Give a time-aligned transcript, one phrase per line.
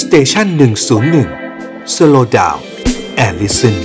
[0.00, 1.28] station หนึ่งศูนย์หนึ่ง
[1.94, 3.76] slow down and listen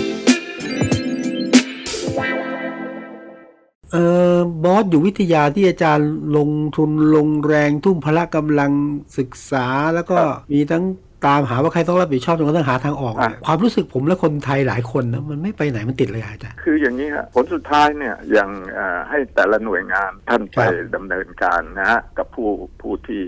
[3.91, 3.97] เอ
[4.35, 8.71] อบอสอยู่วิทยาที่อาจารย์ลงทุนลงแรงทุ่มพละกำลัง
[9.17, 10.17] ศึกษาแล้วก็
[10.53, 10.83] มีทั้ง
[11.25, 22.49] ตามหาว่าใครต้องรับผิดชอบจนกระทั่งหาทางออกเนี่ยอะความรู้สึกผมและคนไทยหลายคนนะมันไม่ไปไหนมันติดเลยอะอาจารย์คืออย่างนี้ฮะผลสุดท้ายเนี่ยอย่างเอ่อให้แต่ละหน่วยงานท่านไปครับดำเนินการนะฮะกับผู้
[22.81, 23.23] ผู้ที่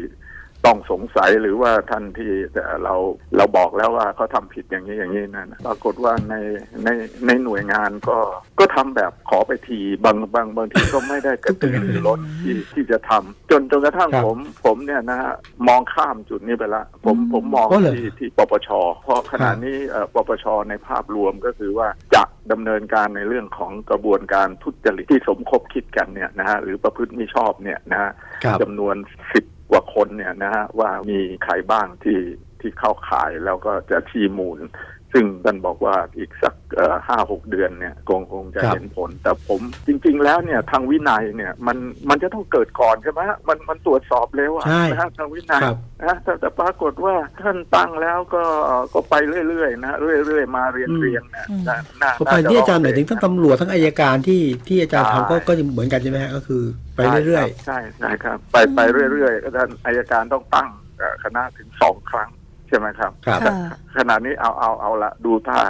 [0.66, 2.96] ต้องสงสัยหรือว่าท่านที่เอ่อเรา
[3.38, 6.36] เราบอกแล้วว่าเขาทำผิดอย่างนี้อย่างนี้นั่นนะปรากฏว่าใน
[6.84, 6.90] ใน
[7.28, 8.18] ในหน่วยงานก็
[8.60, 15.34] ก็ทำแบบขอไปทีบางบางบางทีก็ไม่ได้กระตือรือร้นที่ที่จะทำจนจนกระทั่งครับผมผมเนี่ยนะฮะ
[15.68, 18.70] มองข้ามจุดนี้ไปละ ผมผมมองอ๋อเหรอที่ที่ปปช
[19.04, 28.12] เพราะขณะนี้เอ่อปปชในภาพรวมก็คือว่าจะดำเนินการในเรื่องของกระบวนการทุจริตที่สมคบคิดกันเนี่ยนะฮะหรือประพฤติมิชอบเนี่ยนะฮะ
[28.44, 28.96] ครับจำนวน
[29.34, 29.55] สิบกว่า
[29.96, 32.20] คนเนี่ยนะฮะว่ามีใครบ้างที่
[32.60, 34.60] ที่เข้าข่ายแล้วก็จะชี้มูล
[35.14, 36.55] ซึ่งท่านบอกว่าอีกสัก
[37.08, 41.78] ห้าหกเดือนเนี่ยคงคงจะครับเห็นผล แต่ผมจริง ๆ แล้วเนี่ยทางวินัยเนี่ยมัน
[42.10, 48.44] มันจะต้องเกิดก่อนใช่ไหมฮะมันมันตรวจสอบเร็วอะใช่นะฮะทางวินัยครับนะแต่แต่ปรากฏว่าท่านตั้งแล้วก็
[48.94, 49.16] ก็ไป
[49.50, 49.94] เรื่อยๆนะ
[50.28, 56.62] เรื่อยๆมาเรียงอืมเรียงๆนะอืมน่าน่าเพราะไปที่อาจารย์หมายถึงทั้งตำรวจทั้งอายการที่ที่อาจารย์ใช่ทำก็ก็เหมือนกันใช่ไหมฮะก็คือ
[56.96, 58.80] ไปเรื่อยใช่ใช่ครับ ไปไป
[59.12, 62.30] เรื่อยๆก็ท่านอายการต้องตั้งเอ่อคณะถึงสองครั้ง
[62.68, 63.54] ใช่ไหมครับๆครับค่ะ
[63.98, 65.62] ขณะนี้เอาเอาเอาละดูท่า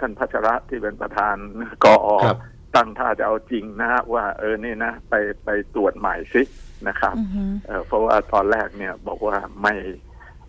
[0.00, 1.36] ท่านพัชระที่เป็นประธาน
[1.84, 2.38] กอครับ
[2.76, 6.42] ตั้งท่าจะเอาจริงนะฮะว่าเออนี่นะไปไปตรวจใหม่สิ
[6.88, 9.74] นะครับอือหือเออเพราะว่าตอนแรกเนี่ยบอกว่าไม่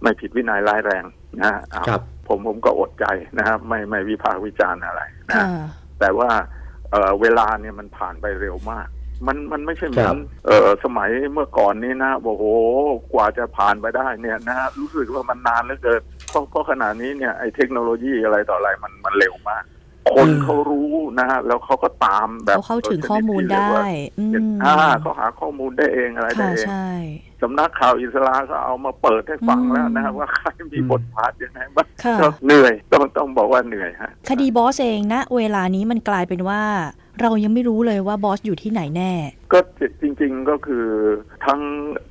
[0.02, 1.06] ไม่ผิดวินัยร้ายแรง
[1.38, 3.06] นะฮะเอาครับผมผมก็อดใจ
[3.38, 5.46] นะครับไม่ไม่วิพากษ์วิจารณ์อะไรนะค่ะ
[6.00, 6.30] แต่ว่า
[6.92, 8.88] เออเวลาเนี่ยมันผ่านไปเร็วมาก
[9.27, 12.44] มันมันไม่ใช่เหมือครันบเออสมัยเมื่อก่อนนี้นะโอ้โห
[13.14, 19.64] กว่าจะผ่านไปได้เนี่ยนะฮะรู้สึกว่ามันนานเหลือเกินเพราะเพราะขณะนี้เนี่ยไอ้เทคโนโลยีอะไรต่ออะไรมันมันเร็วมาก
[20.14, 23.70] คนอืมเขารู้นะฮะแล้วเขาก็ตามแบบเขาเข้าถึงข้อมูลได้
[24.20, 26.88] อืมอ่าเขาหาข้อมูลได้เองอะไรได้ค่ะเองใช่
[27.42, 36.61] สำนักข่าวอิสราก็เอามาเปิดให้ฟังอืมแล้วนะฮะว่าใครมีอืมบทบาทยังไงบ้างค่ะก็เหนื่อยต้องต้องบอกว่าเหนื่อยฮะคดีบอสเองนะ เวลานี้มันกลายเป็นว่า
[37.22, 39.14] เรายังไม่รู้เลยว่าบอสอยู่ที่ไหนแน่
[39.52, 39.60] ก็
[40.02, 40.88] จริง ๆก็คือ
[41.45, 41.61] ทั้ง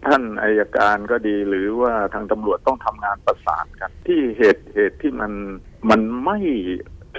[0.07, 5.33] ท่านอายการก็ดีหรือว่าทางตำรวจต้องทำงานประสานกัน ที่เหตุเหตุที่มัน
[5.91, 6.39] มันไม่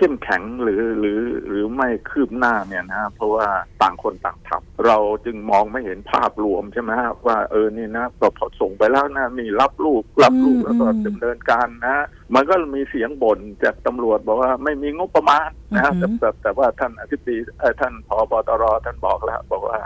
[0.03, 3.47] เข้มแข็งหรือหรือหรือไม่คืบหน้าเนี่ยนะเพราะว่า
[3.81, 19.79] ต่างคนต่างทำเราจึงมองไม่เห็นภาพรวมใช่ไหมฮะว่าเออนี่นะพอพอส่งไปแล้วนะมีรับลูกรับลูกอืมแล้วก็อืมดำเนินการนะมันก็มีเสียงบ่นจากตำรวจบอกว่าไม่มีงบประมาณนะฮะอือหืแต่อแต่แต่ว่าท่านอธิบดีเอ่อท่านพบตรท่านบอกแล้วบอกว่า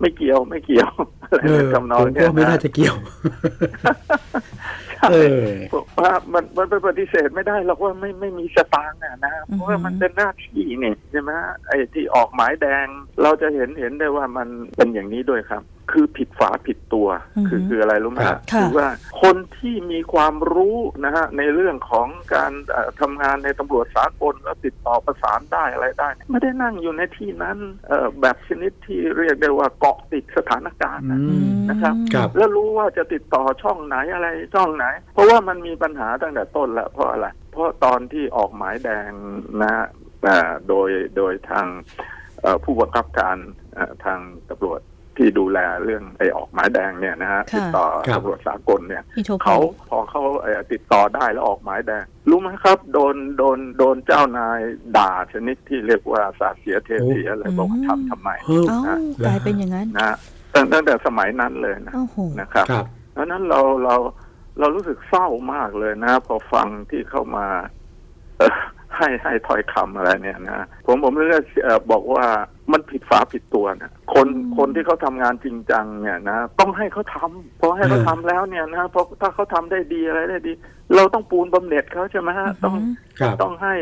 [0.00, 0.90] ไม่เกี่ยวไม่เกี่ยว
[1.22, 2.96] อะไรเออทำนอผงมเนี้ก็ยไม่น่านะจะเกี่ยว
[4.94, 5.14] ใช่เอ
[5.44, 11.30] อผมว่ามันมันเป็นปฏิเสธไม่ได้หรอกว่าไม่ไม่มีสตางค์อะนะเพราะว่ามันเป็นหน้าที่นี่ใช่ไหม
[11.68, 12.86] ไอ้ที่ออกหมายแดง
[13.22, 15.62] เราจะเห็นเห็นได้ว่ามันเป็นอย่างนี้ด้วยครับ
[15.92, 18.88] คือผิดฝาผิดตัวอือฮึคือคืออะไรรู้ไหมครับค่ะคือว่า
[19.22, 27.58] คนที่มีความรู้นะฮะในเรื่องของการเอ่อทำงานในตำรวจสากลแล้วติดต่อประสานได้อะไรได้ ไม่ได้นั่งอยู่ในที่นั้น
[27.88, 39.10] เอ่อแบบชนิดที่เรียกได้ว่าเกาะติดสถานการณ์อืนะมนะครับครับ แล้วรู้ว่าจะติดต่อช่องไหนอะไรช่องไหน เพราะว่ามันมีปัญหาตั้งแต่ต้นแล้วเพราะอะไร เพราะตอนที่ออกหมายแดง
[39.62, 39.86] นะฮะ
[40.24, 41.66] เอ่อโดยโดยทาง
[42.40, 43.36] เอ่อผู้บังคับการ
[43.74, 44.20] เอ่อทาง
[44.50, 44.80] ตำรวจ
[45.18, 49.56] ที่ดูแลเรื่องไอ้ออกหมายแดงเนี่ยนะฮะค่ะติดต่อครับตำรวจสากลเนี่ยอิโทโพเขา
[49.88, 54.60] พอเขาเอ่อติดต่อได้แล้วออกหมายแดงรู้ไหมครับ โดนโดนโดนเจ้านาย
[54.96, 58.96] ด่าชนิดที่เรียกว่าสาดเสียเทเสียอะไรบอกว่าทำทำไมเฮ้ยเอ้า
[59.26, 60.16] กลายเป็นอย่างนั้นนะฮะ
[60.54, 63.96] ตั้งตั้งแต่สมัยนั้นเลยนะโอ้โหนะครับครับเพราะฉะนั้นเราเรา
[64.58, 67.46] เรารู้สึกเศร้ามากเลยนะ พอฟังที่เข้ามา
[68.38, 68.52] เอ่อ
[68.96, 72.26] ให้ให้ถ้อยคำอะไรเนี่ยนะผมผมเลือกเอ่อบอกว่า
[72.72, 80.52] มันผิดฝาผิดตัวนะ คนอืมคนที่เขาทำงานจริงจังเนี่ยนะต้องให้เขาทำพอให้เขาทำแล้วเนี่ยนะเพราะถ้าเขาทำได้ดีอะไรได้ดี
[80.94, 82.74] เราต้องปูนบำเหน็จเขาใช่ไหมฮะต้อง
[83.20, 83.74] ครับต้องให้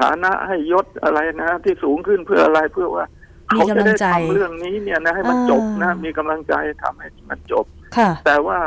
[0.00, 3.06] ฐานะให้ยศอะไรนะที่สูงขึ้นเพื่ออะไรเพื่อว่า
[3.54, 7.66] มีเขาจะกำลังได้ใจทำเรื่องนี้เนี่ยนะให้มันอ่าจบนะมีกำลังใจทำให้มันจบ
[7.96, 8.58] ค่ะแต่ว่า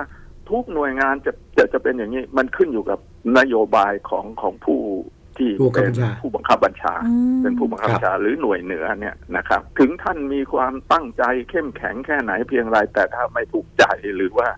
[0.49, 2.99] ทุกหน่วยงานจะจะจะเป็นอย่างนี้มันขึ้นอยู่กับ
[3.37, 4.79] นโยบายของของผู้
[5.39, 13.83] ที่ผู้บังคับเป็นบัญชาผู้บังคับบัญชาอืมเป็นผู้บังคับบัญชาหรือหน่วยเหนือเนี่ยนะครับ ถึงท่านมีความตั้งใจเข้มแข็งแค่ไหนเพียงไรแต่ถ้าไม่ถูกใจ
[14.15, 14.49] หรือว่า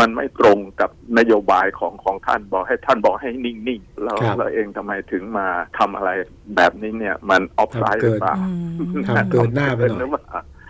[0.00, 5.46] มันไม่ตรงกับนโยบายของของท่านบอกให้ท่านบอกให้นิ่งๆเราครับเราเองทำไมถึงมา
[5.78, 6.10] ทำอะไร
[6.56, 8.36] แบบนี้เนี่ย มันออฟไซด์หรือเปล่า
[8.78, 10.06] อืมทำเกินหน้าไปหน่อยรื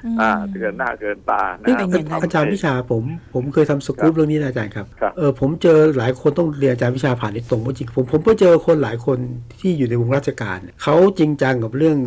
[0.06, 3.04] อเปล่ามอ่าเกินหน้าเกินตานะนี่ฮะเป็นอย่างนั้นอาจารย์วิชาผม
[3.34, 9.18] ผมเคยทำสกู๊ปเรื่องนี้นะอาจารย์ครับครับเออผมเจอหลายคนต้องเรียนอาจารย์วิชาผ่านในตรงเพราะจริงผมผมก็เจอคนหลายคน
[9.60, 11.98] ที่อยู่ในวงราชการเนี่ยเขาจริงจังกับเรื่อง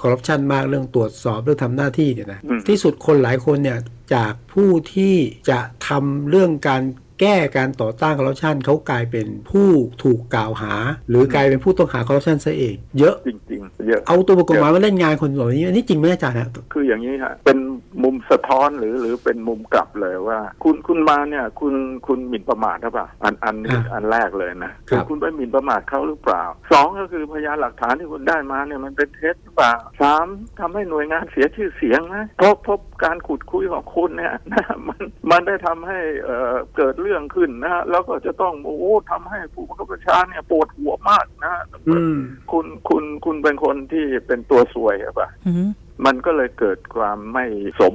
[0.00, 3.78] คอร์รัปชันมากเรื่องตรวจสอบเรื่องทำหน้าที่เนี่ยนะอืมที่สุดคนหลายคนเนี่ย
[4.14, 5.14] จากผู้ที่
[5.50, 5.58] จะ
[5.88, 6.82] ทำเรื่องการ
[7.20, 9.68] แก้การต่อต้านคอร์รัปชันเขากลายเป็นผู้
[10.02, 10.74] ถูกกล่าวหา
[11.08, 17.58] หรือกลายเป็นผู้ต้องหาคอร์รัปชันซะเอง เยอะจริงๆเยอะเอาตัวบทกฎหมายมาเล่นงานคนเหล่านี้อันนี้จริงไหมอาจารย์ฮะคืออย่างนี้ฮะเป็น
[18.02, 21.74] มุมสะท้อนหรือหรือเป็นมุมกลับเลยว่า คุณคุณมาเนี่ย คุณ
[22.06, 30.26] คุณหมิ่นประมาทหรือเปล่าอันอันนี้อ่าอันแรกเลยนะครับคุณไปหมิ่นประมาทเขาหรือเปล่าสองก็คือพยานหลักฐานที่คุณได้มาเนี่ยมันเป็นเท็จหรือเปล่าสาม
[30.60, 42.16] ทำให้หน่วยงานเสียชื่อเสียงนะเพราะเพราะการขุดคุยของคุณเนี่ยนะมันมันได้ทำให้เอ่อเกิดเรื่องขึ้นนะฮะแล้วก็จะต้องโอ้โหทำให้ผู้บังคับบัญชาเนี่ยปวดหัวมากนะฮะอืม
[42.52, 45.68] คุณคุณคุณเป็นคนที่เป็นตัวสวยหรือเปล่าอืม
[46.06, 47.46] มันก็เลยเกิดความไม่
[47.80, 47.94] สม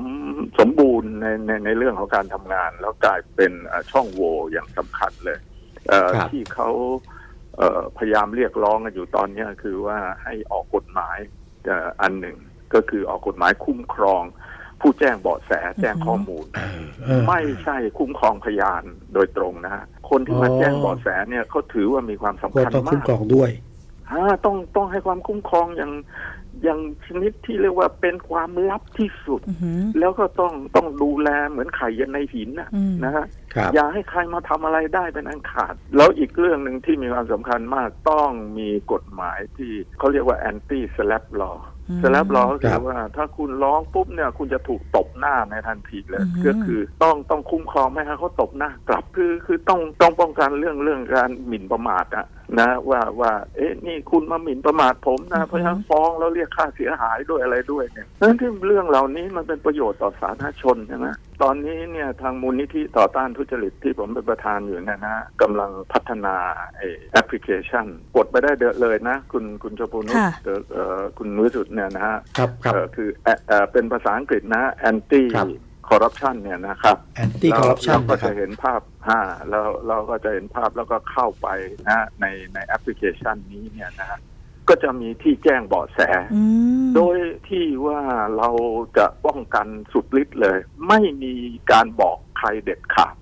[0.59, 5.39] สมบูรณ์ในในในเรื่องของการทำงาน แล้วกลายเป็นเอ่อช่องโหว่อย่างสำคัญเลย
[5.87, 6.69] เอ่อครับที่เขา
[7.57, 11.17] เอ่อพยายามเรียกร้องกันอยู่ตอนเนี้ยคือว่าให้ออกกฎหมาย
[11.65, 12.37] เอ่ออันหนึ่ง
[12.73, 14.23] ก็คือออกกฎหมายคุ้มครอง
[14.83, 15.51] ผู้แจ้งเบาะแส
[15.81, 16.45] แจ้งข้อมูล
[17.05, 18.83] เออไม่ใช่คุ้มครองพยาน
[19.13, 23.49] โดยตรงนะฮะคนที่มาอ๋อแจ้งเบาะแสเนี่ยเขาถือว่ามีความสำก็คัญต้องคุ้มมากครองด้วย
[24.11, 25.91] ฮะต้องต้องให้ความคุ้มครองอย่าง
[26.63, 41.57] อย่างชนิดที่เรียกว่าเป็นความลับที่สุดอืมแล้วก็ต้องต้องดูแลเหมือนไข่เย็นในหินนะอืมนะฮะครับอย่าให้ใครมาทำอะไรได้เป็นอันขาด แล้วอีกเรื่องหนึ่งที่มีความสำคัญมากต้องมีกฎหมายที่เขาเรียกว่า anti slap law
[41.89, 52.25] อืม slap law ก็คืครัอบว่าถ้าคุณร้องปุ๊บเนี่ยคุณจะถูกตบหน้าในทันทีเลยอืมก็คือต้องต้องคุ้มครองไม่ให้เขาตบหน้ากลับคือคือต้องต้องป้องกันเรื่องเรื่องการหมิ่นประมาทอะ
[52.59, 61.07] นะว่าว่าเอ๊ะนี่คุณมาหมิ่นประมาทผมนะเพราะฉะนั้นฟ้องแล้วเรียกค่าเสียหายด้วยอะไรด้วยเนี่ยนั่นที่เรื่องเหล่านี้มันเป็นประโยชน์ต่อสาธารณชนใช่ไหม
[61.43, 66.35] ตอนนี้เนี่ยทางมูลนิธิต่อต้านทุจริตที่ผมเป็นประธานอยู่เนะนะกำลังพัฒนา
[66.77, 67.85] ไอ้แอปพลิเคชัน
[68.15, 75.47] กดไปได้เดอะเลยนะ คุณคุณชมพูนุชค่ะเอ่อเอ่อคุณนุสุดเนี่ยนะฮะครับครับเอ่อคือเอ่อเอ่อเป็นภาษาอังกฤษนะ anti ครับ
[75.89, 79.19] corruption เนี่ยนะครับแอนตี้คอร์รัปชันเราก็นะครัจะบเห็นภาพฮ่า
[79.49, 81.47] แล้วเราก็จะเห็นภาพแล้วก็เข้าไป
[81.87, 84.19] นะในในแอปพลิเคชันนี้เนี่ยนะฮะ
[84.69, 85.99] ก็จะมีที่แจ้งเบาะแส
[86.35, 86.43] อื
[86.83, 87.17] มโดย
[87.49, 88.01] ที่ว่า
[88.37, 88.49] เรา
[88.97, 90.57] จะป้องกันสุดฤทธิ์เลย
[90.87, 91.33] ไม่มี
[91.71, 93.15] การบอกใครเด็ดขาด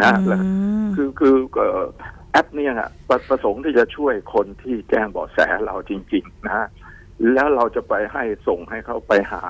[0.00, 0.48] นะแล้วอื
[0.84, 1.84] มคือคือเอ่อ
[2.32, 6.66] แอปเนี่ยอะประประสงค์ที่จะช่วยคนที่แจ้งเบาะแสเราจริง ๆ นะฮะ
[7.32, 9.42] แล้วเราจะไปให้ส่งให้เขาไปหา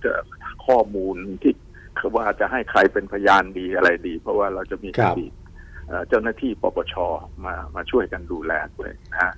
[0.00, 0.22] เจอ
[0.66, 1.54] ข้อมูลที่
[2.16, 5.32] ว่าจะให้ใครเป็นพยานดีอะไรดี เพราะว่าเราจะมีครับอดีต
[5.88, 6.94] เอ่อเจ้าหน้าที่ปปช
[7.44, 9.32] มามาช่วยกันดูแลด้วยนะฮะ